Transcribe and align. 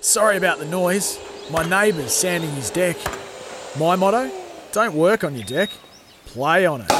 Sorry 0.00 0.38
about 0.38 0.58
the 0.58 0.64
noise. 0.64 1.18
My 1.50 1.68
neighbour's 1.68 2.12
sanding 2.12 2.50
his 2.52 2.70
deck. 2.70 2.96
My 3.78 3.96
motto? 3.96 4.30
Don't 4.72 4.94
work 4.94 5.24
on 5.24 5.34
your 5.34 5.44
deck, 5.44 5.68
play 6.24 6.64
on 6.64 6.80
it. 6.80 6.90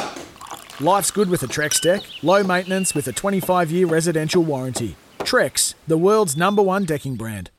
Life's 0.81 1.11
good 1.11 1.31
with 1.31 1.43
a 1.43 1.47
Trex 1.47 1.81
deck. 1.81 2.03
Low 2.23 2.43
maintenance 2.43 2.95
with 2.95 3.07
a 3.09 3.13
25 3.13 3.71
year 3.71 3.87
residential 3.87 4.43
warranty. 4.43 4.97
Trex, 5.21 5.75
the 5.87 5.97
world's 5.97 6.37
number 6.37 6.63
one 6.63 6.85
decking 6.85 7.15
brand. 7.17 7.51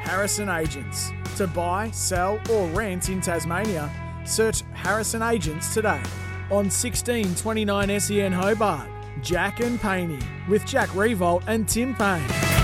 Harrison 0.00 0.48
Agents. 0.48 1.10
To 1.36 1.46
buy, 1.46 1.90
sell, 1.90 2.40
or 2.50 2.66
rent 2.68 3.10
in 3.10 3.20
Tasmania, 3.20 3.92
search 4.24 4.62
Harrison 4.72 5.22
Agents 5.22 5.74
today. 5.74 6.02
On 6.50 6.64
1629 6.70 8.00
SEN 8.00 8.32
Hobart, 8.32 8.88
Jack 9.22 9.60
and 9.60 9.78
Paney 9.78 10.18
with 10.48 10.64
Jack 10.64 10.94
Revolt 10.94 11.42
and 11.46 11.68
Tim 11.68 11.94
Payne. 11.94 12.57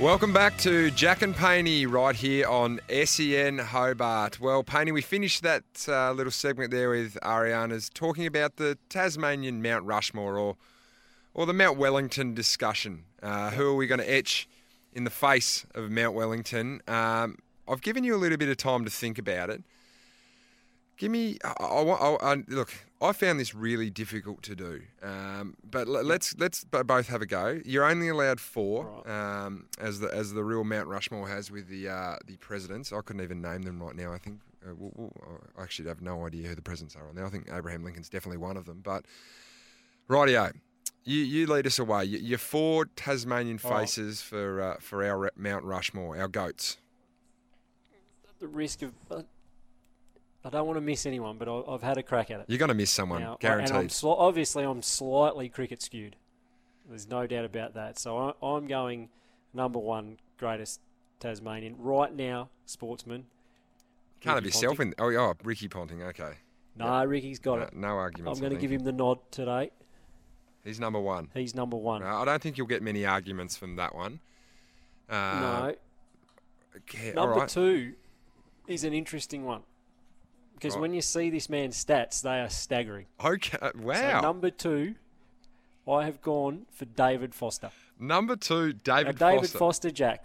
Welcome 0.00 0.32
back 0.32 0.56
to 0.60 0.90
Jack 0.90 1.20
and 1.20 1.36
Paney 1.36 1.84
right 1.84 2.16
here 2.16 2.48
on 2.48 2.80
SEN 2.88 3.58
Hobart. 3.58 4.40
Well, 4.40 4.64
Paney, 4.64 4.92
we 4.92 5.02
finished 5.02 5.42
that 5.42 5.62
uh, 5.86 6.12
little 6.12 6.30
segment 6.30 6.70
there 6.70 6.88
with 6.88 7.18
Ariarne's 7.22 7.90
talking 7.90 8.24
about 8.24 8.56
the 8.56 8.78
Tasmanian 8.88 9.60
Mount 9.60 9.84
Rushmore 9.84 10.38
or 10.38 10.56
or 11.34 11.44
the 11.44 11.52
Mount 11.52 11.76
Wellington 11.76 12.32
discussion. 12.32 13.04
Uh, 13.22 13.50
who 13.50 13.68
are 13.68 13.74
we 13.74 13.86
going 13.86 14.00
to 14.00 14.10
etch 14.10 14.48
in 14.94 15.04
the 15.04 15.10
face 15.10 15.66
of 15.74 15.90
Mount 15.90 16.14
Wellington? 16.14 16.80
Um, 16.88 17.36
I've 17.68 17.82
given 17.82 18.02
you 18.02 18.14
a 18.14 18.16
little 18.16 18.38
bit 18.38 18.48
of 18.48 18.56
time 18.56 18.86
to 18.86 18.90
think 18.90 19.18
about 19.18 19.50
it. 19.50 19.62
Give 21.00 21.10
me, 21.10 21.38
I, 21.42 21.54
I, 21.64 21.82
I, 21.82 22.32
I 22.32 22.44
look. 22.46 22.74
I 23.00 23.12
found 23.12 23.40
this 23.40 23.54
really 23.54 23.88
difficult 23.88 24.42
to 24.42 24.54
do, 24.54 24.82
um, 25.02 25.56
but 25.64 25.88
l- 25.88 26.04
let's 26.04 26.36
let's 26.36 26.64
b- 26.64 26.82
both 26.82 27.08
have 27.08 27.22
a 27.22 27.26
go. 27.26 27.58
You're 27.64 27.86
only 27.86 28.08
allowed 28.08 28.38
four, 28.38 29.08
um, 29.10 29.64
as 29.78 30.00
the 30.00 30.08
as 30.08 30.34
the 30.34 30.44
real 30.44 30.62
Mount 30.62 30.88
Rushmore 30.88 31.26
has 31.26 31.50
with 31.50 31.68
the 31.68 31.88
uh, 31.88 32.16
the 32.26 32.36
presidents. 32.36 32.92
I 32.92 33.00
couldn't 33.00 33.22
even 33.22 33.40
name 33.40 33.62
them 33.62 33.82
right 33.82 33.96
now. 33.96 34.12
I 34.12 34.18
think 34.18 34.40
uh, 34.62 34.74
we'll, 34.76 34.92
we'll, 34.94 35.40
I 35.58 35.62
actually 35.62 35.88
have 35.88 36.02
no 36.02 36.26
idea 36.26 36.48
who 36.48 36.54
the 36.54 36.60
presidents 36.60 36.94
are 36.96 37.08
on 37.08 37.14
there. 37.14 37.24
I 37.24 37.30
think 37.30 37.48
Abraham 37.50 37.82
Lincoln's 37.82 38.10
definitely 38.10 38.36
one 38.36 38.58
of 38.58 38.66
them. 38.66 38.82
But 38.84 39.06
rightio, 40.06 40.52
you 41.04 41.20
you 41.20 41.46
lead 41.46 41.66
us 41.66 41.78
away. 41.78 42.04
You, 42.04 42.18
you're 42.18 42.36
four 42.36 42.84
Tasmanian 42.94 43.58
All 43.64 43.70
right. 43.70 43.80
faces 43.88 44.20
for 44.20 44.60
uh, 44.60 44.76
for 44.80 45.02
our 45.02 45.30
Mount 45.34 45.64
Rushmore, 45.64 46.18
our 46.18 46.28
goats. 46.28 46.76
the 48.38 48.48
risk 48.48 48.82
of. 48.82 48.92
I 50.44 50.48
don't 50.48 50.66
want 50.66 50.76
to 50.78 50.80
miss 50.80 51.04
anyone, 51.04 51.36
but 51.36 51.48
I, 51.48 51.72
I've 51.72 51.82
had 51.82 51.98
a 51.98 52.02
crack 52.02 52.30
at 52.30 52.40
it. 52.40 52.46
You're 52.48 52.58
going 52.58 52.68
to 52.68 52.74
miss 52.74 52.90
someone, 52.90 53.20
Now, 53.22 53.36
guaranteed. 53.40 53.70
And 53.70 53.78
I'm 53.78 53.88
sli- 53.88 54.16
obviously, 54.18 54.64
I'm 54.64 54.82
slightly 54.82 55.48
cricket 55.48 55.82
skewed. 55.82 56.16
There's 56.88 57.08
no 57.08 57.26
doubt 57.26 57.44
about 57.44 57.74
that. 57.74 57.98
So 57.98 58.16
I, 58.16 58.32
I'm 58.46 58.66
going 58.66 59.10
number 59.52 59.78
one 59.78 60.18
greatest 60.38 60.80
Tasmanian 61.18 61.76
right 61.78 62.14
now, 62.14 62.48
sportsman. 62.64 63.26
Can't 64.20 64.34
have 64.36 64.44
yourself 64.44 64.78
Ponting. 64.78 64.94
in. 64.98 65.04
Oh, 65.04 65.08
yeah, 65.10 65.32
Ricky 65.44 65.68
Ponting. 65.68 66.02
Okay. 66.02 66.32
No, 66.76 67.04
Ricky's 67.04 67.38
got 67.38 67.58
No, 67.58 67.64
it. 67.64 67.76
no 67.76 67.88
arguments. 67.88 68.38
I'm 68.38 68.42
going 68.42 68.54
to 68.54 68.60
give 68.60 68.72
him 68.72 68.84
the 68.84 68.92
nod 68.92 69.18
today. 69.30 69.70
He's 70.64 70.80
number 70.80 71.00
one. 71.00 71.28
He's 71.34 71.54
number 71.54 71.76
one. 71.76 72.02
No, 72.02 72.08
I 72.08 72.24
don't 72.24 72.40
think 72.40 72.56
you'll 72.58 72.66
get 72.66 72.82
many 72.82 73.04
arguments 73.04 73.56
from 73.56 73.76
that 73.76 73.94
one. 73.94 74.20
Uh, 75.08 75.14
no, 75.14 75.74
okay, 76.76 77.12
number 77.12 77.34
right. 77.34 77.48
two 77.48 77.94
is 78.68 78.84
an 78.84 78.92
interesting 78.94 79.44
one 79.44 79.62
because 80.60 80.74
Right. 80.74 80.82
when 80.82 80.92
you 80.94 81.00
see 81.00 81.30
this 81.30 81.48
man's 81.48 81.82
stats, 81.82 82.20
they 82.20 82.38
are 82.38 82.50
staggering. 82.50 83.06
Okay. 83.24 83.56
Uh, 83.62 83.70
so 83.72 83.80
Wow. 83.80 84.20
number 84.20 84.50
two, 84.50 84.94
I 85.88 86.04
have 86.04 86.20
gone 86.20 86.66
for 86.70 86.84
David 86.84 87.34
Foster. 87.34 87.70
number 87.98 88.36
two, 88.36 88.74
David, 88.74 89.18
now, 89.18 89.30
David 89.30 89.40
Foster. 89.44 89.58
Foster, 89.58 89.90
Jack, 89.90 90.24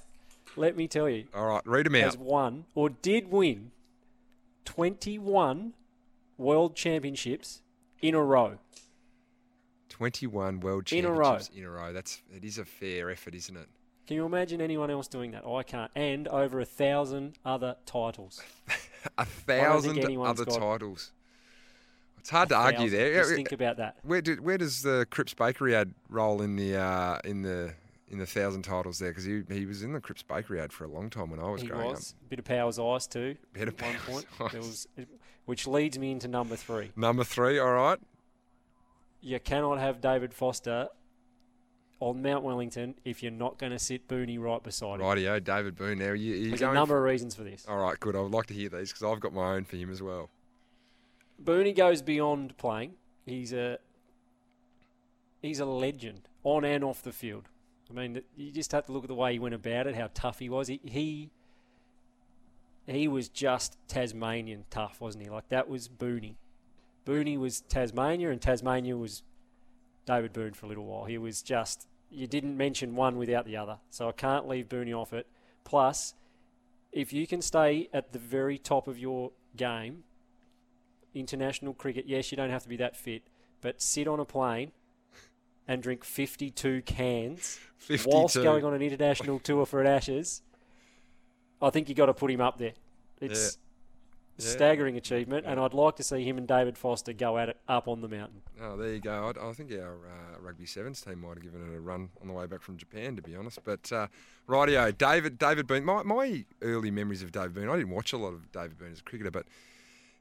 let 0.57 0.75
me 0.75 0.87
tell 0.89 1.07
you, 1.09 1.27
All 1.33 1.45
right, 1.45 1.65
read 1.65 1.87
him 1.87 1.95
out. 1.95 2.03
has 2.03 2.17
won 2.17 2.65
or 2.75 2.89
did 2.89 3.31
win 3.31 3.71
21 4.65 5.73
world 6.37 6.75
championships 6.75 7.61
in 8.01 8.13
a 8.13 8.21
row. 8.21 8.59
21 9.89 10.59
world 10.59 10.91
In 10.91 11.05
a 11.05 11.07
championships 11.07 11.49
row. 11.53 11.57
in 11.57 11.63
a 11.65 11.69
row. 11.71 11.93
That's 11.93 12.21
it 12.35 12.43
is 12.43 12.57
a 12.57 12.65
fair 12.65 13.09
effort, 13.09 13.33
isn't 13.35 13.55
it? 13.55 13.69
Can 14.07 14.17
you 14.17 14.25
imagine 14.25 14.59
anyone 14.61 14.91
else 14.91 15.07
doing 15.07 15.31
that? 15.31 15.45
I 15.47 15.63
can't. 15.63 15.89
And 15.95 16.27
over 16.27 16.59
a 16.59 16.65
thousand 16.65 17.37
other 17.45 17.77
titles. 17.85 18.41
A 19.17 19.25
thousand 19.25 19.99
other 20.19 20.45
got 20.45 20.59
titles. 20.59 21.11
It's 22.19 22.29
hard 22.31 22.49
to 22.49 22.55
argue 22.55 22.89
there. 22.89 23.13
Just 23.13 23.35
think 23.35 23.51
about 23.51 23.77
that. 23.77 23.97
Where 24.01 24.21
do, 24.21 24.35
where 24.37 24.57
does 24.57 24.81
the 24.81 25.05
Cripps 25.11 25.35
Bakery 25.35 25.75
ad 25.75 25.93
roll 26.09 26.41
in 26.41 26.55
the 26.55 26.75
uh, 26.75 27.19
in 27.23 27.43
the 27.43 27.75
in 28.09 28.17
the 28.17 28.25
thousand 28.25 28.63
titles 28.63 28.97
there? 28.97 29.11
Because 29.11 29.25
he 29.25 29.43
he 29.49 29.67
was 29.67 29.83
in 29.83 29.93
the 29.93 30.01
Cripps 30.01 30.23
Bakery 30.23 30.59
ad 30.59 30.73
for 30.73 30.85
a 30.85 30.87
long 30.87 31.11
time 31.11 31.29
when 31.29 31.39
I 31.39 31.49
was 31.49 31.61
growing 31.61 31.61
up. 31.61 31.61
He 31.61 31.67
growing 31.67 31.89
was. 31.91 32.15
Bit 32.29 32.39
of 32.39 32.45
Powers 32.45 32.79
Ice 32.79 33.05
too. 33.05 33.35
A 33.53 33.59
Bit 33.59 33.67
of 33.67 33.77
Powers 33.77 34.01
point. 34.07 34.25
There 34.39 34.47
Ice. 34.47 34.55
was, 34.55 34.87
which 35.45 35.67
leads 35.67 35.99
me 35.99 36.11
into 36.11 36.27
number 36.27 36.55
three. 36.55 36.91
Number 36.95 37.23
three, 37.23 37.59
all 37.59 37.73
right. 37.73 37.99
You 39.21 39.39
cannot 39.39 39.77
have 39.79 40.01
David 40.01 40.33
Foster 40.33 40.87
on 41.99 42.21
Mount 42.21 42.43
Wellington 42.43 42.95
if 43.05 43.23
you're 43.23 43.31
not 43.31 43.57
going 43.57 43.71
to 43.71 43.79
sit 43.79 44.07
Booney 44.07 44.39
right 44.39 44.61
beside 44.61 44.99
him. 44.99 45.05
Rightio, 45.05 45.43
David 45.43 45.75
Boone. 45.75 45.99
Now 45.99 46.11
you, 46.11 46.35
you 46.35 46.49
There's 46.49 46.61
a 46.61 46.73
number 46.73 46.93
for- 46.93 46.97
of 46.99 47.03
reasons 47.03 47.35
for 47.35 47.43
this. 47.43 47.65
All 47.67 47.77
right, 47.77 47.99
good. 47.99 48.15
I 48.15 48.19
would 48.19 48.31
like 48.33 48.47
to 48.47 48.53
hear 48.53 48.69
these 48.69 48.91
because 48.91 49.03
I've 49.03 49.19
got 49.19 49.33
my 49.33 49.53
own 49.53 49.63
for 49.63 49.77
him 49.77 49.89
as 49.91 50.01
well. 50.01 50.29
Booney 51.43 51.75
goes 51.75 52.01
beyond 52.01 52.57
playing. 52.57 52.93
He's 53.25 53.53
a 53.53 53.79
he's 55.41 55.59
a 55.59 55.65
legend 55.65 56.27
on 56.43 56.63
and 56.65 56.83
off 56.83 57.01
the 57.01 57.11
field. 57.11 57.49
I 57.89 57.93
mean, 57.93 58.21
you 58.35 58.51
just 58.51 58.71
have 58.71 58.85
to 58.87 58.91
look 58.91 59.03
at 59.03 59.07
the 59.09 59.15
way 59.15 59.33
he 59.33 59.39
went 59.39 59.53
about 59.55 59.85
it, 59.87 59.95
how 59.95 60.09
tough 60.13 60.39
he 60.39 60.49
was. 60.49 60.67
He 60.67 60.79
he, 60.83 61.29
he 62.87 63.07
was 63.07 63.29
just 63.29 63.77
Tasmanian 63.87 64.65
tough, 64.69 65.01
wasn't 65.01 65.23
he? 65.23 65.29
Like 65.29 65.49
that 65.49 65.67
was 65.69 65.87
Booney. 65.87 66.35
Booney 67.05 67.37
was 67.37 67.61
Tasmania, 67.61 68.31
and 68.31 68.41
Tasmania 68.41 68.97
was 68.97 69.21
David 70.05 70.33
Boone 70.33 70.53
for 70.53 70.65
a 70.65 70.69
little 70.69 70.85
while. 70.85 71.05
He 71.05 71.17
was 71.17 71.41
just 71.41 71.87
you 72.09 72.27
didn't 72.27 72.55
mention 72.55 72.95
one 72.95 73.17
without 73.17 73.45
the 73.45 73.57
other, 73.57 73.79
so 73.89 74.07
I 74.07 74.11
can't 74.11 74.47
leave 74.47 74.69
Booney 74.69 74.93
off 74.93 75.13
it. 75.13 75.27
Plus, 75.63 76.13
if 76.91 77.11
you 77.11 77.27
can 77.27 77.41
stay 77.41 77.89
at 77.93 78.13
the 78.13 78.19
very 78.19 78.57
top 78.57 78.87
of 78.87 78.97
your 78.97 79.31
game, 79.55 80.03
international 81.13 81.73
cricket, 81.73 82.05
yes, 82.07 82.31
you 82.31 82.37
don't 82.37 82.49
have 82.49 82.63
to 82.63 82.69
be 82.69 82.77
that 82.77 82.95
fit, 82.95 83.23
but 83.61 83.81
sit 83.81 84.07
on 84.07 84.19
a 84.19 84.25
plane 84.25 84.71
and 85.67 85.81
drink 85.81 86.03
52 86.03 86.83
cans 86.83 87.59
whilst 88.05 88.35
going 88.35 88.63
on 88.63 88.73
an 88.73 88.81
international 88.81 89.39
tour 89.39 89.65
for 89.65 89.81
an 89.81 89.87
Ashes, 89.87 90.41
I 91.61 91.69
think 91.71 91.89
you 91.89 91.95
got 91.95 92.05
to 92.05 92.13
put 92.13 92.29
him 92.29 92.41
up 92.41 92.57
there. 92.57 92.73
It's 93.19 93.57
Yeah. 94.37 94.49
staggering 94.49 94.97
achievement, 94.97 95.45
and 95.47 95.59
I'd 95.59 95.73
like 95.73 95.95
to 95.95 96.03
see 96.03 96.23
him 96.23 96.37
and 96.37 96.45
David 96.47 96.77
Foster 96.77 97.13
go 97.13 97.37
at 97.37 97.47
it 97.49 97.57
up 97.69 97.87
on 97.87 98.01
the 98.01 98.09
mountain. 98.09 98.41
Oh, 98.61 98.75
there 98.75 98.93
you 98.93 98.99
go. 98.99 99.31
I, 99.33 99.49
I 99.49 99.53
think 99.53 99.71
our 99.71 99.95
uh, 99.95 100.39
rugby 100.41 100.65
sevens 100.65 100.99
team 101.01 101.21
might 101.21 101.35
have 101.35 101.43
given 101.43 101.61
it 101.61 101.75
a 101.75 101.79
run 101.79 102.09
on 102.21 102.27
the 102.27 102.33
way 102.33 102.45
back 102.45 102.61
from 102.61 102.75
Japan, 102.75 103.15
to 103.15 103.21
be 103.21 103.35
honest. 103.35 103.59
But 103.63 103.91
uh, 103.93 104.07
rightio, 104.49 104.97
David, 104.97 105.37
David 105.37 105.67
Boone. 105.67 105.85
My, 105.85 106.03
my 106.03 106.43
early 106.61 106.91
memories 106.91 107.21
of 107.23 107.31
David 107.31 107.53
Boone. 107.53 107.69
I 107.69 107.77
didn't 107.77 107.91
watch 107.91 108.11
a 108.11 108.17
lot 108.17 108.33
of 108.33 108.51
David 108.51 108.77
Boone 108.77 108.91
as 108.91 108.99
a 108.99 109.03
cricketer, 109.03 109.31
but 109.31 109.45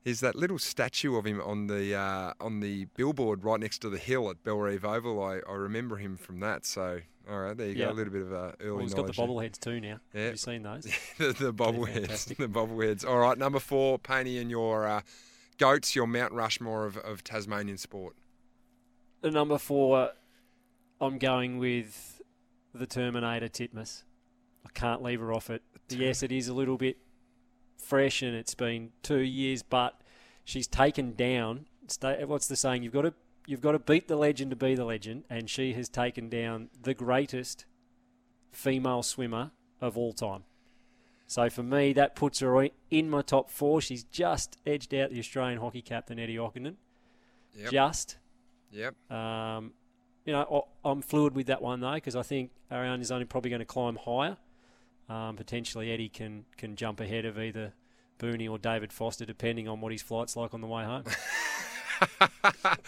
is 0.05 0.21
that 0.21 0.35
little 0.37 0.59
statue 0.59 1.17
of 1.17 1.25
him 1.25 1.41
on 1.41 1.67
the 1.67 1.95
uh, 1.95 2.33
on 2.41 2.61
the 2.61 2.85
billboard 2.97 3.43
right 3.45 3.59
next 3.61 3.79
to 3.79 3.89
the 3.91 3.99
hill 3.99 4.29
at 4.31 4.43
Bellerive 4.45 4.85
Oval. 4.85 5.23
I, 5.23 5.41
I 5.49 5.55
remember 5.55 5.97
him 5.97 6.17
from 6.17 6.41
that. 6.41 6.67
So 6.67 7.01
all 7.29 7.41
right, 7.41 7.57
there 7.57 7.69
you 7.69 7.75
Yeah. 7.75 7.87
go. 7.87 7.93
A 7.93 7.95
little 7.95 8.13
bit 8.13 8.23
of 8.23 8.33
uh, 8.33 8.53
early 8.61 8.71
Well, 8.73 8.79
he's 8.81 8.95
got 8.95 9.07
the 9.07 9.13
bobbleheads 9.15 9.59
too 9.59 9.81
now. 9.81 9.99
Yeah. 10.13 10.21
Have 10.25 10.33
you 10.33 10.37
seen 10.37 10.63
those? 10.65 10.85
the, 11.19 11.33
the 11.33 11.53
bobbleheads. 11.55 12.37
The 12.37 12.49
bobbleheads. 12.49 13.07
All 13.07 13.19
right, 13.19 13.39
number 13.39 13.59
four, 13.61 13.99
Paney 13.99 14.39
and 14.39 14.51
your 14.51 14.87
uh, 14.87 15.01
goats, 15.59 15.97
your 15.97 16.07
Mount 16.07 16.33
Rushmore 16.33 16.85
of, 16.85 16.99
of 16.99 17.25
Tasmanian 17.25 17.79
sport. 17.79 18.15
The 19.23 19.31
number 19.31 19.57
four, 19.57 20.11
I'm 21.01 21.17
going 21.19 21.57
with 21.59 22.21
the 22.75 22.87
Terminator 22.87 23.49
Titmus. 23.49 24.03
I 24.67 24.71
can't 24.75 25.03
leave 25.03 25.21
her 25.21 25.33
off 25.33 25.49
it. 25.49 25.63
Yes, 25.89 26.23
it 26.23 26.31
is 26.33 26.49
a 26.49 26.55
little 26.55 26.77
bit 26.77 26.99
fresh 27.85 28.23
and 28.23 28.35
it's 28.35 28.55
been 28.55 28.91
two 29.03 29.21
years, 29.21 29.63
but 29.63 30.01
she's 30.45 30.67
taken 30.67 31.15
down. 31.15 31.67
What's 32.27 32.47
the 32.47 32.57
saying? 32.57 32.83
You've 32.83 32.93
got 32.93 33.03
to 33.03 33.15
you've 33.47 33.61
got 33.61 33.73
to 33.73 33.79
beat 33.79 34.09
the 34.09 34.17
legend 34.17 34.51
to 34.51 34.57
be 34.57 34.75
the 34.75 34.85
legend, 34.85 35.25
and 35.29 35.49
she 35.49 35.73
has 35.75 35.89
taken 35.89 36.29
down 36.29 36.71
the 36.83 36.95
greatest 36.95 37.67
female 38.53 39.03
swimmer 39.03 39.51
of 39.81 39.99
all 39.99 40.13
time. 40.13 40.45
So 41.27 41.49
for 41.51 41.63
me, 41.63 41.93
that 41.95 42.15
puts 42.15 42.41
her 42.41 42.69
in 42.91 43.11
my 43.11 43.23
top 43.23 43.51
four. 43.51 43.81
She's 43.81 44.05
just 44.05 44.57
edged 44.67 44.95
out 44.95 45.11
the 45.11 45.19
Australian 45.19 45.59
hockey 45.59 45.83
captain 45.83 46.19
Eddie 46.19 46.37
Ockenden. 46.37 46.77
Yep. 47.57 47.71
Just. 47.71 48.19
Yep. 48.71 49.11
Um, 49.11 49.73
you 50.25 50.33
know, 50.33 50.69
I'm 50.85 51.03
fluid 51.03 51.35
with 51.35 51.47
that 51.47 51.63
one 51.63 51.81
though 51.81 51.95
because 51.95 52.17
I 52.17 52.23
think 52.23 52.51
Ariarne 52.71 53.01
is 53.01 53.11
only 53.11 53.25
probably 53.25 53.51
going 53.51 53.61
to 53.61 53.67
climb 53.67 53.97
higher. 53.97 54.37
Um, 55.09 55.37
potentially, 55.37 55.91
Eddie 55.91 56.09
can 56.09 56.45
can 56.57 56.77
jump 56.77 57.01
ahead 57.01 57.25
of 57.25 57.39
either 57.39 57.73
Booney 58.19 58.49
or 58.51 58.59
David 58.59 58.93
Foster, 58.93 59.25
depending 59.25 59.69
on 59.69 59.81
what 59.81 59.93
his 59.93 60.03
flight's 60.03 60.37
like 60.37 60.55
on 60.55 60.61
the 60.61 60.67
way 60.67 60.85
home. 60.85 61.05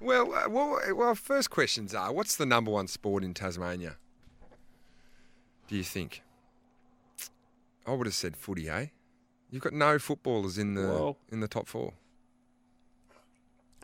well, 0.00 0.32
uh, 0.34 0.48
well, 0.48 0.78
well, 0.94 1.14
first 1.14 1.50
questions 1.50 1.94
are 1.94 2.12
what's 2.12 2.36
the 2.36 2.46
number 2.46 2.70
one 2.70 2.86
sport 2.86 3.24
in 3.24 3.34
Tasmania? 3.34 3.96
Do 5.68 5.76
you 5.76 5.82
think? 5.84 6.22
I 7.86 7.92
would 7.92 8.06
have 8.06 8.14
said 8.14 8.36
footy, 8.36 8.68
eh? 8.68 8.86
You've 9.50 9.62
got 9.62 9.72
no 9.72 9.98
footballers 9.98 10.58
in 10.58 10.74
the 10.74 10.82
Well- 10.88 11.16
in 11.30 11.40
the 11.40 11.48
top 11.48 11.66
four. 11.68 11.94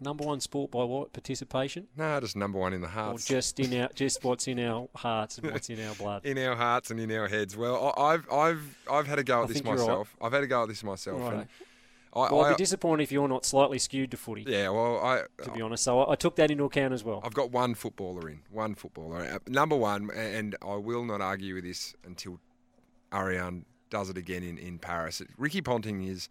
Number 0.00 0.24
one 0.24 0.40
sport 0.40 0.70
by 0.70 0.84
what 0.84 1.12
participation, 1.12 1.88
No, 1.96 2.18
just 2.20 2.36
number 2.36 2.58
one 2.58 2.72
in 2.72 2.80
the 2.80 2.88
hearts. 2.88 3.30
or 3.30 3.34
just 3.34 3.60
in 3.60 3.80
our 3.80 3.88
just 3.94 4.24
what's 4.24 4.48
in 4.48 4.58
our 4.60 4.88
hearts 4.96 5.38
and 5.38 5.50
what's 5.52 5.68
in 5.70 5.80
our 5.86 5.94
blood. 5.94 6.24
in 6.24 6.38
our 6.38 6.56
hearts 6.56 6.90
and 6.90 6.98
in 6.98 7.10
our 7.12 7.28
heads. 7.28 7.56
Well, 7.56 7.92
I- 7.96 8.02
I've 8.14 8.32
I've 8.32 8.78
I've 8.90 9.06
had 9.06 9.18
a 9.18 9.24
go 9.24 9.40
I 9.40 9.42
at 9.42 9.48
this 9.48 9.54
think 9.56 9.66
you're 9.66 9.74
right. 9.76 9.80
myself. 9.82 10.16
I've 10.20 10.32
had 10.32 10.42
a 10.42 10.46
go 10.46 10.62
at 10.62 10.68
this 10.68 10.82
myself, 10.82 11.20
Righto. 11.20 11.38
and 11.40 11.48
I, 12.12 12.18
Well, 12.32 12.40
I'd 12.40 12.46
I 12.46 12.50
be 12.52 12.56
disappointed 12.56 13.02
if 13.04 13.12
you're 13.12 13.28
not 13.28 13.44
slightly 13.44 13.78
skewed 13.78 14.10
to 14.10 14.16
footy, 14.16 14.44
yeah, 14.48 14.68
well, 14.70 14.98
I 14.98 15.22
to 15.44 15.50
be 15.52 15.60
honest. 15.62 15.84
So 15.84 16.00
I, 16.00 16.12
I 16.12 16.14
took 16.16 16.34
that 16.36 16.50
into 16.50 16.64
account 16.64 16.92
as 16.92 17.04
well. 17.04 17.20
I've 17.24 17.34
got 17.34 17.52
one 17.52 17.74
footballer 17.74 18.28
in, 18.28 18.40
one 18.50 18.74
footballer. 18.74 19.18
Uh, 19.18 19.38
Number 19.46 19.76
one, 19.76 20.10
and 20.12 20.56
I 20.60 20.74
will 20.76 21.04
not 21.04 21.20
argue 21.20 21.54
with 21.54 21.62
this 21.64 21.94
until 22.04 22.40
Ariarne 23.12 23.64
does 23.90 24.08
it 24.10 24.16
again 24.16 24.42
in, 24.42 24.56
in 24.58 24.78
Paris. 24.78 25.20
Ricky 25.36 25.60
Ponting 25.62 26.02
is 26.02 26.28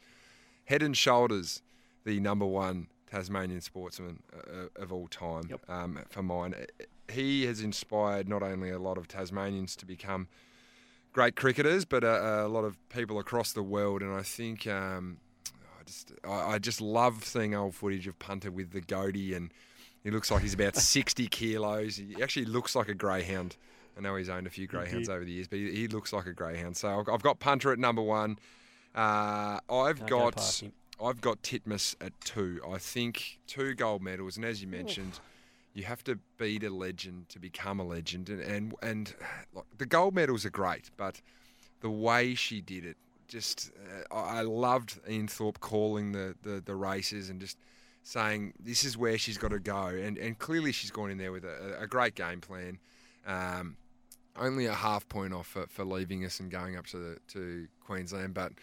head 0.65 0.81
and 0.81 0.97
shoulders 0.97 1.61
the 2.05 2.19
number 2.19 2.45
one 2.45 2.87
Tasmanian 3.11 3.61
sportsman 3.61 4.21
uh, 4.33 4.81
of 4.81 4.91
all 4.93 5.07
time 5.07 5.43
Yep. 5.49 5.61
um, 5.69 5.99
for 6.09 6.23
mine. 6.23 6.55
He 7.11 7.45
has 7.45 7.61
inspired 7.61 8.27
not 8.29 8.43
only 8.43 8.69
a 8.69 8.79
lot 8.79 8.97
of 8.97 9.07
Tasmanians 9.07 9.75
to 9.77 9.85
become 9.85 10.27
great 11.11 11.35
cricketers, 11.35 11.85
but 11.85 12.03
a, 12.03 12.45
a 12.45 12.47
lot 12.47 12.63
of 12.65 12.77
people 12.89 13.17
across 13.19 13.51
the 13.53 13.63
world. 13.63 14.01
And 14.01 14.13
I 14.13 14.21
think 14.21 14.67
um, 14.67 15.17
I 15.79 15.83
just 15.85 16.11
I, 16.23 16.53
I 16.53 16.59
just 16.59 16.81
love 16.81 17.23
seeing 17.25 17.55
old 17.55 17.75
footage 17.75 18.07
of 18.07 18.19
Punter 18.19 18.51
with 18.51 18.71
the 18.71 18.81
goatee, 18.81 19.33
and 19.33 19.51
he 20.03 20.11
looks 20.11 20.29
like 20.29 20.41
he's 20.43 20.53
about 20.53 20.75
sixty 20.95 21.27
kilos. 21.27 21.97
He 21.97 22.21
actually 22.21 22.45
looks 22.45 22.75
like 22.75 22.89
a 22.89 22.93
greyhound. 22.93 23.57
I 23.97 24.01
know 24.01 24.15
he's 24.15 24.29
owned 24.29 24.47
a 24.47 24.51
few 24.51 24.65
greyhounds 24.67 25.09
over 25.09 25.25
the 25.25 25.31
years, 25.31 25.47
but 25.47 25.57
he, 25.59 25.71
he 25.71 25.87
looks 25.87 26.13
like 26.13 26.25
a 26.25 26.31
greyhound. 26.31 26.77
So 26.77 26.99
I've, 26.99 27.09
I've 27.09 27.21
got 27.23 27.39
Punter 27.39 27.73
at 27.73 27.79
number 27.79 28.01
one. 28.01 28.37
Uh, 28.95 29.59
I've 29.69 29.97
Can't 29.97 30.09
got 30.09 30.61
him. 30.61 30.71
I've 31.01 31.21
got 31.21 31.41
Titmus 31.41 31.95
at 32.01 32.19
two. 32.21 32.61
I 32.67 32.77
think 32.77 33.39
two 33.47 33.73
gold 33.73 34.01
medals, 34.01 34.37
and 34.37 34.45
as 34.45 34.61
you 34.61 34.67
mentioned, 34.67 35.19
you 35.73 35.83
have 35.83 36.03
to 36.05 36.19
beat 36.37 36.63
a 36.63 36.69
legend 36.69 37.29
to 37.29 37.39
become 37.39 37.79
a 37.79 37.83
legend. 37.83 38.29
And 38.29 38.41
and, 38.41 38.73
and 38.81 39.15
like, 39.53 39.65
the 39.77 39.85
gold 39.85 40.15
medals 40.15 40.45
are 40.45 40.49
great, 40.49 40.89
but 40.97 41.21
the 41.81 41.89
way 41.89 42.35
she 42.35 42.61
did 42.61 42.85
it, 42.85 42.97
just 43.27 43.71
uh, 44.11 44.13
I 44.13 44.39
I 44.39 44.41
loved 44.41 44.99
Ian 45.09 45.27
Thorpe 45.27 45.59
calling 45.59 46.11
the, 46.11 46.35
the, 46.43 46.61
the 46.61 46.75
races 46.75 47.29
and 47.29 47.39
just 47.39 47.57
saying 48.03 48.53
this 48.59 48.83
is 48.83 48.97
where 48.97 49.17
she's 49.17 49.37
got 49.37 49.51
to 49.51 49.59
go. 49.59 49.87
And 49.87 50.17
and 50.17 50.37
clearly 50.37 50.71
she's 50.71 50.91
gone 50.91 51.11
in 51.11 51.17
there 51.17 51.31
with 51.31 51.45
a, 51.45 51.77
a 51.79 51.87
great 51.87 52.15
game 52.15 52.41
plan. 52.41 52.79
Um, 53.25 53.77
only 54.35 54.65
a 54.65 54.73
half 54.73 55.07
point 55.09 55.33
off 55.33 55.47
for, 55.47 55.67
for 55.67 55.83
leaving 55.83 56.25
us 56.25 56.39
and 56.39 56.49
going 56.49 56.77
up 56.77 56.85
to 56.87 56.97
the, 56.97 57.17
to 57.29 57.67
Queensland, 57.85 58.33
but 58.33 58.53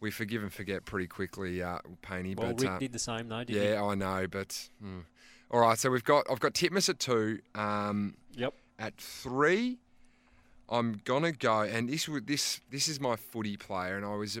we 0.00 0.10
forgive 0.10 0.42
and 0.42 0.52
forget 0.52 0.84
pretty 0.84 1.06
quickly, 1.06 1.62
uh, 1.62 1.78
Paney. 2.02 2.34
Well, 2.34 2.48
but 2.52 2.60
Rick 2.60 2.70
uh, 2.70 2.78
did 2.78 2.92
the 2.92 2.98
same 2.98 3.28
though, 3.28 3.44
yeah, 3.46 3.82
I 3.82 3.94
know, 3.94 4.26
but 4.30 4.68
hmm. 4.80 5.00
all 5.50 5.60
right. 5.60 5.78
So 5.78 5.90
we've 5.90 6.04
got 6.04 6.26
I've 6.30 6.40
got 6.40 6.54
Titmus 6.54 6.88
at 6.88 6.98
two. 6.98 7.40
Um. 7.54 8.16
Yep. 8.34 8.54
at 8.78 8.96
three, 8.96 9.78
I'm 10.68 11.00
gonna 11.04 11.32
go, 11.32 11.62
and 11.62 11.88
this 11.88 12.08
this 12.24 12.60
this 12.70 12.88
is 12.88 13.00
my 13.00 13.16
footy 13.16 13.56
player, 13.56 13.96
and 13.96 14.04
I 14.04 14.14
was. 14.14 14.38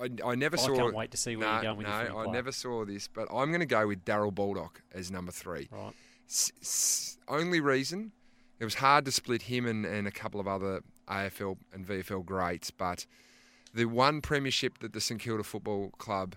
I, 0.00 0.08
I 0.24 0.34
never 0.34 0.56
I 0.56 0.60
saw. 0.60 0.74
can't 0.74 0.94
wait 0.94 1.10
to 1.10 1.16
see 1.16 1.36
where 1.36 1.46
no, 1.46 1.52
you're 1.54 1.62
going 1.62 1.76
with 1.76 1.86
no, 1.86 2.18
I 2.18 2.32
never 2.32 2.50
saw 2.50 2.84
this, 2.84 3.08
but 3.08 3.28
I'm 3.30 3.48
going 3.48 3.60
to 3.60 3.66
go 3.66 3.86
with 3.86 4.04
Daryl 4.06 4.34
Baldock 4.34 4.82
as 4.92 5.10
number 5.10 5.30
three. 5.30 5.68
Right. 5.70 5.92
S- 6.28 6.50
s- 6.60 7.18
only 7.28 7.60
reason 7.60 8.10
it 8.58 8.64
was 8.64 8.74
hard 8.74 9.04
to 9.04 9.12
split 9.12 9.42
him 9.42 9.66
and, 9.66 9.84
and 9.84 10.08
a 10.08 10.10
couple 10.10 10.40
of 10.40 10.48
other 10.48 10.82
AFL 11.08 11.58
and 11.72 11.86
VFL 11.86 12.24
greats, 12.24 12.70
but 12.70 13.06
the 13.74 13.86
one 13.86 14.20
premiership 14.20 14.78
that 14.78 14.92
the 14.92 15.00
St 15.00 15.20
Kilda 15.20 15.42
Football 15.42 15.90
Club 15.98 16.36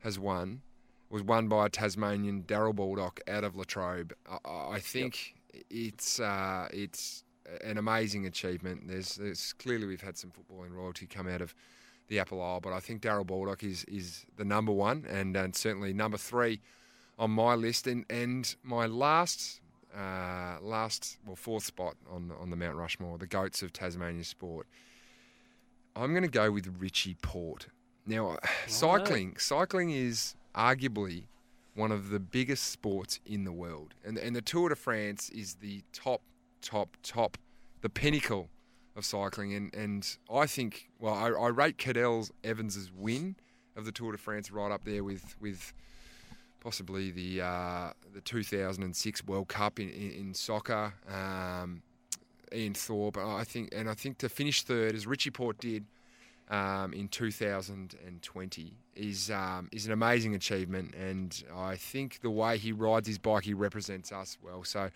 has 0.00 0.18
won 0.18 0.62
was 1.10 1.22
won 1.22 1.48
by 1.48 1.66
a 1.66 1.68
Tasmanian 1.68 2.44
Daryl 2.44 2.74
Baldock 2.74 3.20
out 3.28 3.44
of 3.44 3.56
Latrobe. 3.56 4.12
I, 4.44 4.48
I 4.48 4.80
think 4.80 5.34
it's 5.68 6.20
uh, 6.20 6.68
it's 6.72 7.24
an 7.64 7.78
amazing 7.78 8.26
achievement. 8.26 8.86
There's, 8.86 9.16
there's 9.16 9.52
clearly 9.54 9.86
we've 9.86 10.00
had 10.00 10.16
some 10.16 10.30
footballing 10.30 10.72
royalty 10.72 11.06
come 11.06 11.28
out 11.28 11.40
of 11.40 11.54
the 12.08 12.18
Apple 12.18 12.42
Isle, 12.42 12.60
but 12.60 12.72
I 12.72 12.80
think 12.80 13.02
Daryl 13.02 13.26
Baldock 13.26 13.62
is 13.62 13.84
is 13.84 14.24
the 14.36 14.44
number 14.44 14.72
one 14.72 15.04
and, 15.08 15.36
and 15.36 15.54
certainly 15.54 15.92
number 15.92 16.16
three 16.16 16.60
on 17.18 17.30
my 17.30 17.54
list. 17.54 17.86
And 17.86 18.04
and 18.10 18.54
my 18.62 18.86
last 18.86 19.60
uh, 19.96 20.58
last 20.60 21.18
well 21.26 21.36
fourth 21.36 21.64
spot 21.64 21.96
on 22.10 22.32
on 22.40 22.50
the 22.50 22.56
Mount 22.56 22.76
Rushmore, 22.76 23.18
the 23.18 23.26
goats 23.26 23.62
of 23.62 23.72
Tasmania 23.72 24.24
sport. 24.24 24.66
I'm 26.00 26.12
going 26.12 26.22
to 26.22 26.28
go 26.28 26.50
with 26.50 26.76
Richie 26.78 27.16
Porte. 27.20 27.66
Now, 28.06 28.38
cycling 28.66 29.36
cycling 29.38 29.90
is 29.90 30.34
arguably 30.54 31.24
one 31.74 31.92
of 31.92 32.08
the 32.08 32.18
biggest 32.18 32.68
sports 32.68 33.20
in 33.26 33.44
the 33.44 33.52
world, 33.52 33.92
and 34.02 34.16
and 34.16 34.34
the 34.34 34.40
Tour 34.40 34.70
de 34.70 34.76
France 34.76 35.28
is 35.28 35.56
the 35.56 35.82
top 35.92 36.22
top 36.62 36.96
top 37.02 37.36
the 37.82 37.90
pinnacle 37.90 38.48
of 38.96 39.04
cycling, 39.04 39.52
and, 39.54 39.74
and 39.74 40.16
I 40.32 40.46
think 40.46 40.88
well 40.98 41.14
I, 41.14 41.28
I 41.28 41.48
rate 41.48 41.76
Cadel 41.76 42.30
Evans's 42.42 42.90
win 42.90 43.36
of 43.76 43.84
the 43.84 43.92
Tour 43.92 44.12
de 44.12 44.18
France 44.18 44.50
right 44.50 44.72
up 44.72 44.84
there 44.84 45.04
with 45.04 45.36
with 45.38 45.74
possibly 46.60 47.10
the 47.10 47.42
uh, 47.42 47.90
the 48.14 48.22
2006 48.22 49.26
World 49.26 49.48
Cup 49.48 49.78
in, 49.78 49.90
in, 49.90 50.12
in 50.12 50.34
soccer. 50.34 50.94
Um, 51.06 51.82
Ian 52.52 52.74
Thorpe, 52.74 53.16
I 53.16 53.44
think, 53.44 53.68
and 53.72 53.88
I 53.88 53.94
think 53.94 54.18
to 54.18 54.28
finish 54.28 54.62
third, 54.62 54.94
as 54.94 55.06
Richie 55.06 55.30
Porte 55.30 55.58
did 55.60 55.84
um, 56.50 56.92
in 56.92 57.08
2020, 57.08 58.76
is 58.96 59.30
um, 59.30 59.68
is 59.72 59.86
an 59.86 59.92
amazing 59.92 60.34
achievement. 60.34 60.94
And 60.94 61.42
I 61.56 61.76
think 61.76 62.20
the 62.20 62.30
way 62.30 62.58
he 62.58 62.72
rides 62.72 63.08
his 63.08 63.18
bike, 63.18 63.44
he 63.44 63.54
represents 63.54 64.12
us 64.12 64.36
well. 64.42 64.64
So, 64.64 64.90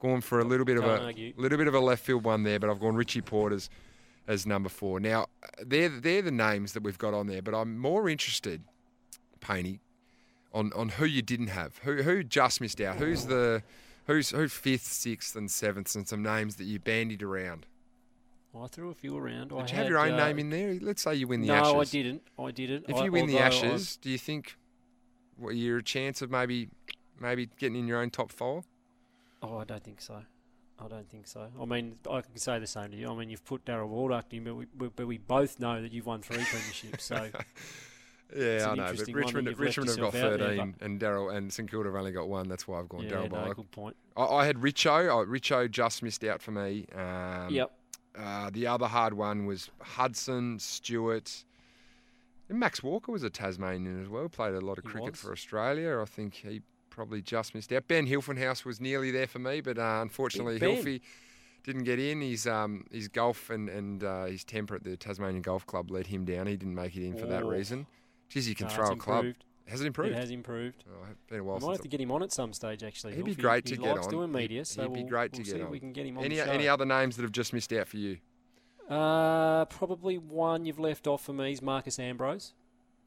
gone 0.00 0.20
for 0.20 0.40
a 0.40 0.44
little 0.44 0.66
bit 0.66 0.76
of 0.76 0.84
Can't 0.84 1.02
a 1.02 1.04
argue. 1.06 1.32
little 1.36 1.58
bit 1.58 1.68
of 1.68 1.74
a 1.74 1.80
left 1.80 2.04
field 2.04 2.24
one 2.24 2.42
there, 2.42 2.58
but 2.58 2.68
I've 2.68 2.80
gone 2.80 2.96
Richie 2.96 3.22
Porter's 3.22 3.70
as, 4.28 4.44
number 4.46 4.68
four. 4.68 4.98
Now, 5.00 5.26
they're 5.64 5.88
they're 5.88 6.22
the 6.22 6.32
names 6.32 6.72
that 6.72 6.82
we've 6.82 6.98
got 6.98 7.14
on 7.14 7.28
there, 7.28 7.42
but 7.42 7.54
I'm 7.54 7.78
more 7.78 8.08
interested, 8.08 8.62
Paney, 9.40 9.80
on, 10.52 10.72
on 10.74 10.90
who 10.90 11.04
you 11.04 11.22
didn't 11.22 11.48
have, 11.48 11.78
who 11.78 12.02
who 12.02 12.24
just 12.24 12.60
missed 12.60 12.80
out, 12.80 12.96
who's 12.96 13.26
the 13.26 13.62
who's 14.06 14.30
who's 14.30 14.52
fifth, 14.52 14.86
sixth, 14.86 15.36
and 15.36 15.50
seventh, 15.50 15.94
and 15.94 16.08
some 16.08 16.22
names 16.22 16.56
that 16.56 16.64
you 16.64 16.78
bandied 16.80 17.22
around. 17.22 17.66
Well, 18.56 18.64
I 18.64 18.68
threw 18.68 18.88
a 18.88 18.94
few 18.94 19.14
around. 19.14 19.52
I 19.52 19.60
Did 19.60 19.70
you 19.70 19.76
have 19.76 19.88
your 19.88 19.98
own 19.98 20.14
uh, 20.14 20.26
name 20.28 20.38
in 20.38 20.48
there? 20.48 20.78
Let's 20.80 21.02
say 21.02 21.14
you 21.14 21.28
win 21.28 21.42
the 21.42 21.48
no, 21.48 21.54
Ashes. 21.54 21.72
No, 21.74 21.80
I 21.80 21.84
didn't. 21.84 22.22
I 22.38 22.50
didn't. 22.52 22.86
If 22.88 22.96
I- 22.96 23.04
you 23.04 23.12
win 23.12 23.26
the 23.26 23.38
I- 23.38 23.48
Ashes, 23.48 23.98
do 23.98 24.08
you 24.08 24.16
think 24.16 24.56
what 25.36 25.50
you're 25.56 25.78
a 25.78 25.82
chance 25.82 26.22
of 26.22 26.30
maybe 26.30 26.70
maybe 27.20 27.50
getting 27.58 27.76
in 27.76 27.86
your 27.86 28.00
own 28.00 28.08
top 28.08 28.32
four? 28.32 28.64
Oh, 29.42 29.58
I 29.58 29.64
don't 29.64 29.84
think 29.84 30.00
so. 30.00 30.22
I 30.78 30.88
don't 30.88 31.08
think 31.10 31.26
so. 31.26 31.48
I 31.60 31.64
mean, 31.66 31.98
I 32.10 32.22
can 32.22 32.34
say 32.38 32.58
the 32.58 32.66
same 32.66 32.92
to 32.92 32.96
you. 32.96 33.10
I 33.10 33.14
mean, 33.14 33.28
you've 33.28 33.44
put 33.44 33.66
Daryl 33.66 33.90
Baldock 33.90 34.32
in, 34.32 34.44
but 34.44 34.54
we, 34.54 34.64
but 34.74 34.96
but 34.96 35.06
we 35.06 35.18
both 35.18 35.60
know 35.60 35.82
that 35.82 35.92
you've 35.92 36.06
won 36.06 36.22
three 36.22 36.38
premierships. 36.38 37.02
So 37.02 37.28
Yeah, 38.34 38.68
I 38.70 38.74
know, 38.74 38.76
but 38.76 38.90
interesting 38.90 39.14
one 39.14 39.44
that 39.44 39.58
Richmond 39.58 39.58
Richmond 39.58 39.88
have 39.90 39.98
got 39.98 40.14
yourself 40.14 40.32
out 40.32 40.38
there, 40.38 40.56
13, 40.56 40.74
and 40.80 41.00
Daryl 41.00 41.36
and 41.36 41.52
St 41.52 41.70
Kilda 41.70 41.90
have 41.90 41.96
only 41.96 42.12
got 42.12 42.28
one. 42.28 42.48
That's 42.48 42.66
why 42.66 42.80
I've 42.80 42.88
gone 42.88 43.04
yeah, 43.04 43.10
Daryl 43.10 43.30
no, 43.30 43.52
good 43.52 43.70
point. 43.70 43.96
I, 44.16 44.24
I 44.24 44.46
had 44.46 44.56
Richo. 44.56 45.08
Oh, 45.08 45.26
Richo 45.26 45.70
just 45.70 46.02
missed 46.02 46.24
out 46.24 46.42
for 46.42 46.50
me. 46.50 46.86
Um, 46.94 47.50
yep. 47.50 47.72
Uh, 48.18 48.50
the 48.52 48.66
other 48.66 48.86
hard 48.86 49.14
one 49.14 49.46
was 49.46 49.70
Hudson, 49.80 50.58
Stewart. 50.58 51.44
And 52.48 52.58
Max 52.60 52.82
Walker 52.82 53.10
was 53.12 53.22
a 53.22 53.30
Tasmanian 53.30 54.00
as 54.02 54.08
well. 54.08 54.28
Played 54.28 54.54
a 54.54 54.60
lot 54.60 54.78
of 54.78 54.84
He 54.84 54.90
cricket 54.90 55.12
was. 55.12 55.20
for 55.20 55.32
Australia. 55.32 55.98
I 56.00 56.04
think 56.04 56.34
he 56.34 56.62
probably 56.90 57.20
just 57.20 57.54
missed 57.54 57.72
out. 57.72 57.88
Ben 57.88 58.06
Hilfenhaus 58.06 58.64
was 58.64 58.80
nearly 58.80 59.10
there 59.10 59.26
for 59.26 59.38
me, 59.40 59.60
but 59.60 59.78
uh, 59.78 59.98
unfortunately. 60.00 60.58
Hilfy 60.60 61.00
didn't 61.64 61.82
get 61.84 61.98
in. 61.98 62.20
His 62.20 62.46
um, 62.46 62.86
his 62.92 63.08
golf 63.08 63.50
and 63.50 63.68
and 63.68 64.04
uh, 64.04 64.26
his 64.26 64.44
temper 64.44 64.76
at 64.76 64.84
the 64.84 64.96
Tasmanian 64.96 65.42
Golf 65.42 65.66
Club 65.66 65.90
let 65.90 66.06
him 66.06 66.24
down. 66.24 66.46
He 66.46 66.56
didn't 66.56 66.76
make 66.76 66.96
it 66.96 67.04
in 67.04 67.16
for 67.16 67.26
that 67.26 67.42
Oh. 67.42 67.48
reason. 67.48 67.86
Geez, 68.28 68.48
you 68.48 68.54
can 68.54 68.68
No, 68.68 68.72
throw 68.74 68.92
a 68.92 68.96
club. 68.96 69.26
Has 69.68 69.80
it 69.80 69.86
improved? 69.86 70.12
It 70.12 70.16
has 70.16 70.30
improved. 70.30 70.84
Oh, 70.88 71.06
it's 71.10 71.20
been 71.28 71.40
a 71.40 71.42
I 71.42 71.44
while 71.46 71.60
might 71.60 71.72
have 71.72 71.80
to 71.82 71.88
get 71.88 72.00
him 72.00 72.12
on 72.12 72.22
at 72.22 72.32
some 72.32 72.52
stage. 72.52 72.82
Actually, 72.84 73.16
He'd 73.16 73.24
be 73.24 73.34
Hilf. 73.34 73.40
Great 73.40 73.68
he, 73.68 73.74
to 73.76 73.82
get 73.82 73.94
likes 73.96 74.06
on. 74.06 74.12
doing 74.12 74.28
He'd- 74.28 74.38
media, 74.38 74.64
so 74.64 74.82
he'd 74.82 74.92
be 74.92 75.00
we'll, 75.00 75.08
great 75.08 75.32
to 75.32 75.38
we'll 75.38 75.44
get 75.44 75.50
see 75.52 75.58
if 75.58 75.64
on. 75.64 75.70
we 75.72 75.80
can 75.80 75.92
get 75.92 76.06
him 76.06 76.18
on 76.18 76.24
any 76.24 76.40
any 76.40 76.68
other 76.68 76.84
names 76.86 77.16
that 77.16 77.22
have 77.22 77.32
just 77.32 77.52
missed 77.52 77.72
out 77.72 77.88
for 77.88 77.96
you? 77.96 78.18
Uh, 78.88 79.64
probably 79.64 80.16
one 80.18 80.64
you've 80.64 80.78
left 80.78 81.06
off 81.08 81.24
for 81.24 81.32
me 81.32 81.50
is 81.52 81.60
Marcus 81.62 81.98
Ambrose. 81.98 82.54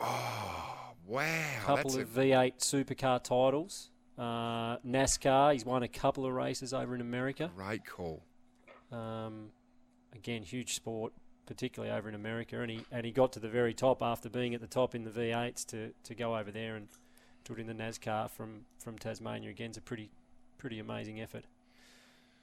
Oh, 0.01 0.91
wow. 1.05 1.23
A 1.23 1.65
couple 1.65 1.97
of 1.99 2.07
V8 2.09 2.59
supercar 2.59 3.23
titles. 3.23 3.89
Uh, 4.17 4.77
NASCAR, 4.79 5.53
he's 5.53 5.65
won 5.65 5.81
a 5.83 5.87
couple 5.87 6.25
of 6.25 6.33
races 6.33 6.73
over 6.73 6.93
in 6.93 6.99
America. 7.01 7.49
great 7.55 7.85
call. 7.85 8.21
Um, 8.91 9.51
again, 10.13 10.43
huge 10.43 10.73
sport, 10.73 11.13
particularly 11.49 11.91
over 11.91 12.07
in 12.07 12.13
America, 12.13 12.61
and 12.61 12.69
he 12.69 12.85
and 12.91 13.03
he 13.05 13.11
got 13.11 13.33
to 13.33 13.39
the 13.39 13.49
very 13.49 13.73
top 13.73 14.03
after 14.03 14.29
being 14.29 14.53
at 14.53 14.61
the 14.61 14.67
top 14.67 14.93
in 14.93 15.03
the 15.03 15.09
V8s 15.09 15.65
to, 15.65 15.91
to 16.03 16.13
go 16.13 16.37
over 16.37 16.51
there 16.51 16.75
and 16.75 16.87
do 17.43 17.53
it 17.53 17.59
in 17.59 17.65
the 17.65 17.73
NASCAR 17.73 18.29
from, 18.29 18.65
from 18.77 18.99
Tasmania. 18.99 19.49
Again, 19.49 19.69
it's 19.69 19.77
a 19.79 19.81
pretty 19.81 20.11
pretty 20.59 20.77
amazing 20.77 21.19
effort. 21.19 21.45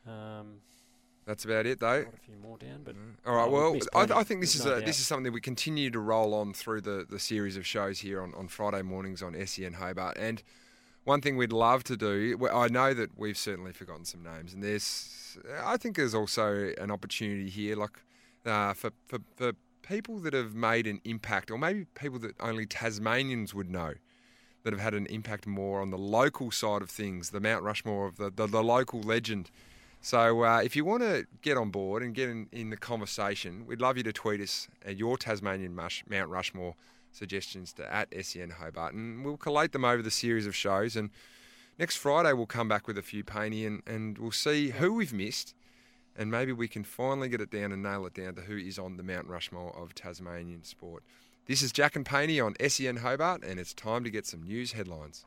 Um, 0.09 0.57
That's 1.25 1.45
about 1.45 1.67
it, 1.67 1.79
though. 1.79 2.03
got 2.03 2.15
a 2.15 2.17
few 2.17 2.37
more 2.37 2.59
down, 2.59 2.81
but 2.85 2.97
All 3.25 3.37
right. 3.37 3.49
Well, 3.49 3.79
I, 3.95 4.21
I 4.21 4.25
think 4.25 4.41
this 4.41 4.55
there's 4.55 4.61
is 4.61 4.65
no 4.67 4.73
a 4.73 4.77
doubt. 4.81 4.87
this 4.87 4.99
is 4.99 5.07
something 5.07 5.33
we 5.33 5.41
continue 5.41 5.91
to 5.91 6.01
roll 6.01 6.35
on 6.35 6.53
through 6.53 6.81
the, 6.81 7.07
the 7.09 7.21
series 7.21 7.57
of 7.57 7.65
shows 7.65 8.01
here 8.01 8.21
on, 8.21 8.35
on 8.35 8.49
Friday 8.49 8.83
mornings 8.83 9.23
on 9.23 9.37
SEN 9.47 9.75
Hobart. 9.75 10.17
And 10.19 10.43
one 11.05 11.21
thing 11.21 11.37
we'd 11.37 11.53
love 11.53 11.85
to 11.85 11.97
do, 11.97 12.49
I 12.53 12.67
know 12.67 12.93
that 12.93 13.17
we've 13.17 13.39
certainly 13.39 13.73
forgotten 13.73 14.05
some 14.05 14.25
names, 14.25 14.53
and 14.53 14.65
there's 14.65 15.39
I 15.65 15.77
think 15.77 15.95
there's 15.95 16.15
also 16.15 16.73
an 16.79 16.91
opportunity 16.91 17.49
here, 17.49 17.77
like 17.77 18.01
uh, 18.47 18.73
for, 18.73 18.91
for 19.07 19.19
for 19.37 19.53
people 19.83 20.19
that 20.21 20.35
have 20.35 20.55
made 20.55 20.87
an 20.87 21.01
impact, 21.05 21.51
or 21.51 21.59
maybe 21.59 21.87
people 21.95 22.19
that 22.21 22.35
only 22.41 22.67
Tasmanians 22.67 23.55
would 23.55 23.71
know. 23.71 23.95
That 24.63 24.73
have 24.73 24.83
had 24.83 24.95
an 24.95 25.07
impact 25.07 25.47
more 25.47 25.81
on 25.81 25.91
the 25.91 25.99
local 25.99 26.51
side 26.51 26.83
of 26.83 26.91
things, 26.91 27.31
the 27.31 27.39
Mount 27.39 27.63
Rushmore 27.63 28.09
of 28.09 28.17
the, 28.17 28.31
the, 28.31 28.49
the 28.49 28.65
local 28.65 29.01
legend. 29.01 29.49
So 30.01 30.43
uh, 30.43 30.61
if 30.61 30.75
you 30.75 30.85
want 30.85 31.03
to 31.03 31.27
get 31.41 31.57
on 31.57 31.71
board 31.71 32.03
and 32.03 32.13
get 32.13 32.29
in, 32.29 32.49
in 32.51 32.71
the 32.71 32.77
conversation, 32.77 33.65
we'd 33.67 33.81
love 33.81 33.97
you 33.97 34.03
to 34.03 34.13
tweet 34.13 34.41
us 34.41 34.67
at 34.85 34.97
your 34.97 35.19
Tasmanian 35.19 35.73
Mush, 35.73 36.03
Mount 36.09 36.31
Rushmore 36.31 36.75
suggestions 37.13 37.73
to 37.75 37.95
at 37.95 38.09
SEN 38.25 38.51
Hobart, 38.51 38.93
and 38.93 39.25
we'll 39.25 39.37
collate 39.37 39.71
them 39.71 39.85
over 39.85 40.03
the 40.03 40.11
series 40.11 40.49
of 40.49 40.57
shows. 40.57 40.97
And 40.97 41.11
next 41.79 41.97
Friday 41.97 42.33
we'll 42.33 42.47
come 42.47 42.69
back 42.69 42.89
with 42.89 42.99
a 42.99 43.03
few 43.03 43.23
painty, 43.23 43.65
and, 43.65 43.83
and 43.87 44.19
we'll 44.19 44.33
see 44.33 44.71
who 44.71 44.95
we've 44.95 45.13
missed, 45.13 45.55
and 46.17 46.31
maybe 46.31 46.53
we 46.53 46.69
can 46.69 46.85
finally 46.85 47.29
get 47.29 47.41
it 47.41 47.51
down 47.51 47.73
and 47.73 47.83
nail 47.83 48.07
it 48.07 48.15
down 48.15 48.35
to 48.37 48.43
who 48.43 48.57
is 48.57 48.79
on 48.79 48.97
the 48.97 49.03
Mount 49.03 49.27
Rushmore 49.27 49.77
of 49.77 49.95
Tasmanian 49.95 50.65
sport. 50.65 51.03
This 51.45 51.61
is 51.61 51.73
Jack 51.73 51.95
and 51.95 52.05
Painey 52.05 52.45
on 52.45 52.55
SEN 52.69 52.97
Hobart, 52.97 53.45
and 53.45 53.61
it's 53.61 53.75
time 53.75 54.03
to 54.05 54.11
get 54.11 54.27
some 54.27 54.43
news 54.43 54.73
headlines. 54.73 55.27